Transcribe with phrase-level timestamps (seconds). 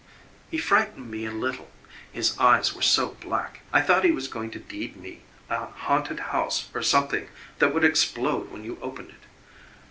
[0.49, 1.69] He frightened me a little
[2.11, 3.59] his eyes were so black.
[3.71, 7.27] I thought he was going to deed me a haunted house or something
[7.59, 9.25] that would explode when you opened it.